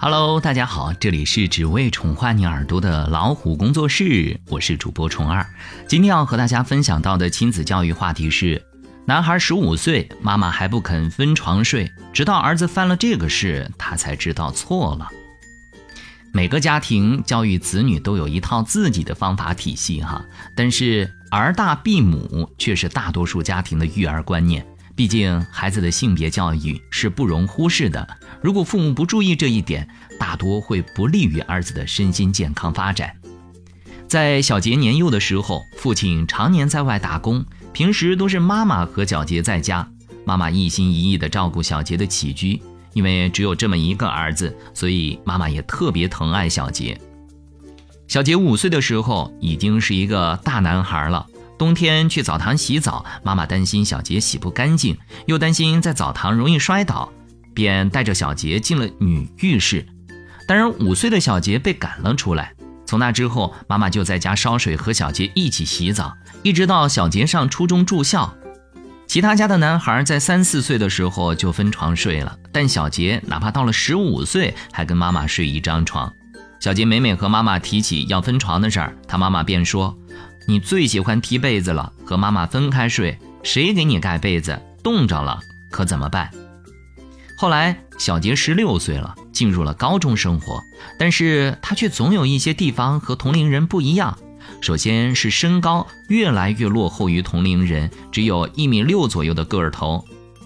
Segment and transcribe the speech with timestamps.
[0.00, 5.44] Hello，大家好，这里是只为宠坏你耳朵的老虎工作室，我是主播虫儿。
[5.88, 8.64] 今天要和大家分享到的亲子教育话题是：
[9.06, 15.08] 男孩十五岁，妈妈还不肯分床睡，直到儿子犯了这个事，他才知道错了。
[16.32, 24.64] 每个家庭教育子女都有一套自己的方法体系哈，但是儿大必母却是大多数家庭的育儿观念。
[24.98, 28.04] 毕竟孩子的性别教育是不容忽视的，
[28.42, 33.14] 如果父母不注意这一点，大多会不利于儿子的身心健康发展。
[34.08, 39.88] 在小杰年幼的时候，父亲常年在外打工，平时都是妈妈和小杰在家，
[40.24, 42.60] 妈妈一心一意地照顾小杰的起居。
[42.92, 47.00] 因为只有这么一个儿子，所以妈妈也特别疼爱小杰。
[48.08, 51.24] 小杰五岁的时候已经是一个大男孩了。
[51.58, 57.12] 冬天去澡堂洗澡，妈妈担心小杰洗不干净，又担心在澡堂容易摔倒，
[57.52, 59.84] 便带着小杰进了女浴室。
[60.46, 62.54] 当然，五岁的小杰被赶了出来。
[62.86, 68.32] 从那之后，妈妈就在家烧水和小杰一起洗澡，一直到小杰上初中住校。
[69.06, 76.10] 其他家的男孩在三四岁的时候就分床睡了，但小杰哪怕到了十五岁，还跟妈妈睡一张床。
[76.60, 79.96] 小杰每每和妈妈提起要分床的事儿，他妈妈便说。
[80.50, 84.58] 你最喜欢踢被子了，和妈妈分开睡，谁给你盖被子？
[84.82, 85.38] 冻着了
[85.70, 86.30] 可怎么办？
[87.36, 90.58] 后来小杰十六岁了，进入了高中生活，
[90.98, 94.16] 但是他却总有一些地方和同龄人不一样。
[94.62, 100.02] 首先是身高越来越落后于同龄人，只有一米六左右的个儿头。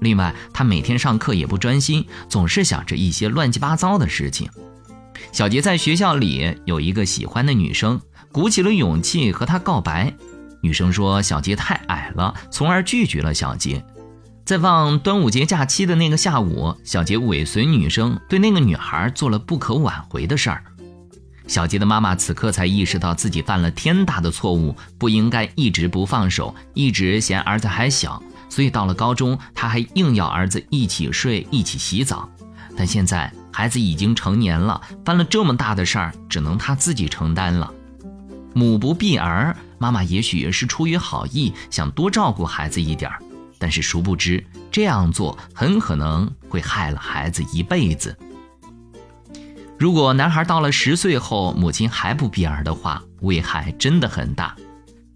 [0.00, 4.50] 另外，他每天上课也不专心，总是想着一些乱七八糟的事情。
[5.34, 8.00] 小杰在学校里有一个喜欢的女生。
[8.30, 10.14] 鼓起了勇气和她告白，
[10.60, 13.84] 女生说小杰太矮了，从而拒绝了小杰。
[14.44, 20.62] 在放端午节假期的那个下午，小杰尾随女生，对那个女孩做了不可挽回的事儿。
[21.48, 32.28] 小杰的妈妈此刻才意识到自己犯了天大的错误，不应该一直不放手，一直嫌儿子还小，所以到了高中，他还硬要儿子一起睡、一起洗澡。
[32.76, 37.72] 但现在孩子已经成年了，犯了这么大的事儿，只能他自己承担了。
[38.52, 43.22] 母不避儿，妈妈也许是出于好意，想多照顾孩子一点儿，
[43.56, 48.16] 但是殊不知这样做很可能会害了孩子一辈子。
[49.78, 54.56] 如果男孩到了十岁后，母亲还不避儿的话，危害真的很大。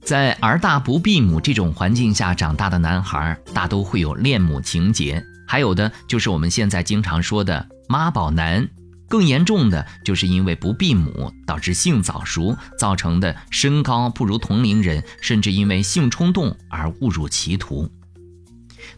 [0.01, 8.69] 在儿大不避母这种环境下长大的男孩，大都会有恋母情节，还有的就是我们现在经常说的妈宝男。
[9.09, 17.91] 更严重的就是因为不避母导致性早熟造成的身高不如同龄人，甚至因为性冲动而误入歧途。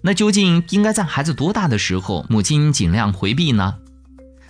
[0.03, 3.77] 那究竟应该在孩子多大的时候，母亲尽量回避呢？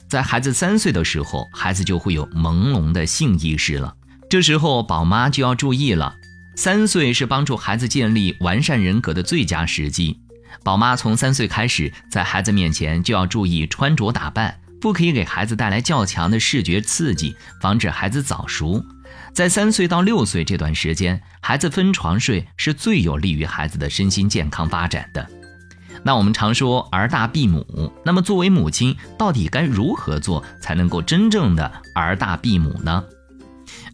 [0.08, 3.94] 在孩子三岁的时候，孩子就会有朦胧的性意识了，
[4.30, 6.14] 这时候宝妈就要注意了。
[6.56, 10.20] 三岁是帮助孩子建立完善人格的最佳时机，
[10.62, 14.56] 宝妈从三岁开始，在孩子面前就要注意穿着打扮。
[14.80, 18.82] 不可以给孩子带来较强的视觉刺激，防止孩子早熟。
[19.34, 25.28] 在三岁到六岁这段时间，孩子分床睡是最有利于孩子的身心健康发展的。
[26.02, 33.04] 那我们常说儿大必母，那么作为母亲，到底该如何做才能够真正的儿大必母呢？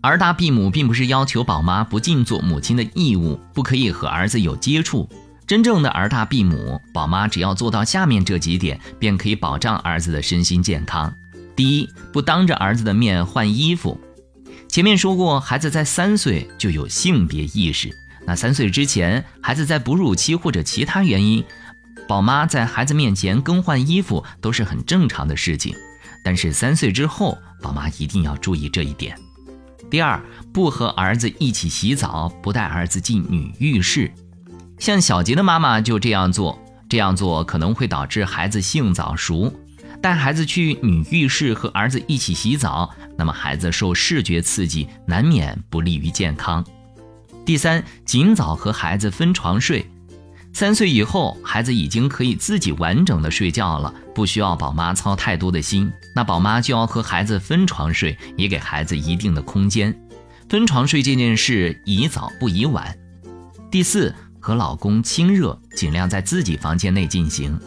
[0.02, 5.08] 儿大必母并不是要求宝妈不尽做母亲的义务，不可以和儿子有接触。
[5.46, 11.14] 真正的儿大必母，宝妈只要做到下面这几点，便可以保障儿子的身心健康。
[11.54, 14.00] 第一，不当着儿子的面换衣服。
[14.68, 17.88] 前面说过，孩子在三岁就有性别意识。
[18.26, 21.44] 那三岁之前，孩子在哺乳期或者其他原因，
[22.08, 25.72] 宝妈在孩子面前更换衣服都是很正常的事情。
[26.24, 29.16] 但是三岁之后，宝妈一定要注意这一点。
[29.88, 30.20] 第二，
[30.52, 34.12] 不和儿子一起洗澡，不带儿子进女浴室。
[34.78, 39.52] 像小杰的妈妈就这样做，这样做可能会导致孩子性早熟。
[40.02, 46.64] 带孩子去女浴室和儿子一起洗澡，那么孩子受视觉刺激，难免不利于健康。
[47.44, 49.84] 第三，尽早和孩子分床睡。
[50.52, 55.90] 三岁以后，孩子已经可以自己完整的睡觉了，不需要宝妈操太多的心。
[56.14, 59.98] 那宝妈就要和孩子分床睡，也给孩子一定的空间。
[60.48, 62.96] 分床睡这件事，宜早不宜晚。
[63.70, 64.14] 第四。
[64.46, 67.58] 和老公亲热，尽量在自己房间内进行。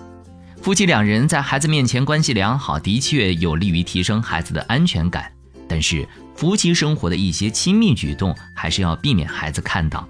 [0.61, 5.29] 夫妻两人在孩子面前关系良好，的确有利于提升孩子的安全感。
[5.67, 10.07] 但是，夫妻生活的一些亲密举动还是要避免孩子看到。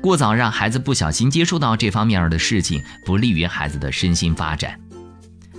[0.00, 4.78] 过早让孩子不小心接触到这方面的事情，不利于孩子的身心发展。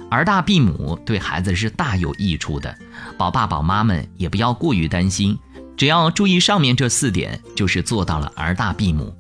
[0.10, 2.74] 儿大避母对孩子是大有益处的，
[3.18, 5.38] 宝爸宝妈们也不要过于担心，
[5.76, 9.14] 只要注意上面这四点，就是做到了儿大避母。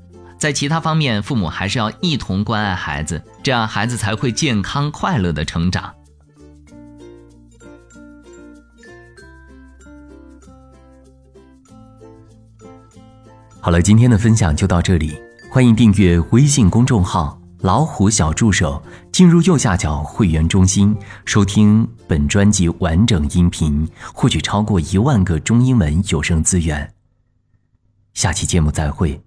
[0.45, 5.92] 在其他方面，父母还是要一同关爱孩子，这样孩子才会健康快乐的成长。
[13.59, 15.18] 好了，今天的分享就到这里，
[15.50, 17.42] 欢迎订阅微信公众号。
[17.62, 18.80] 老虎小助手，
[19.12, 20.95] 进入右下角会员中心，
[21.25, 26.94] 收听本专辑完整音频，获取超过一万个中英文有声资源。
[28.13, 29.19] 下期节目再会。